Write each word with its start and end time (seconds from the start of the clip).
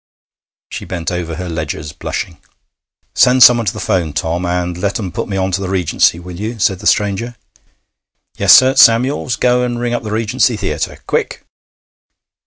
She 0.71 0.83
bent 0.83 1.11
over 1.11 1.35
her 1.35 1.47
ledgers, 1.47 1.93
blushing. 1.93 2.39
'Send 3.13 3.43
someone 3.43 3.67
to 3.67 3.73
the 3.73 3.79
'phone, 3.79 4.13
Tom, 4.13 4.47
and 4.47 4.75
let 4.75 4.97
'em 4.97 5.11
put 5.11 5.27
me 5.29 5.37
on 5.37 5.51
to 5.51 5.61
the 5.61 5.69
Regency, 5.69 6.19
will 6.19 6.39
you?' 6.39 6.57
said 6.57 6.79
the 6.79 6.87
stranger. 6.87 7.35
'Yes, 8.35 8.51
sir. 8.51 8.73
Samuels, 8.73 9.35
go 9.35 9.61
and 9.61 9.79
ring 9.79 9.93
up 9.93 10.01
the 10.01 10.11
Regency 10.11 10.57
Theatre 10.57 11.03
quick!' 11.05 11.45